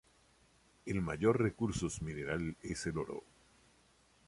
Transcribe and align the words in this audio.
El 0.87 1.03
mayor 1.03 1.39
recursos 1.39 2.01
mineral 2.01 2.57
es 2.63 2.87
el 2.87 2.97
oro. 2.97 3.23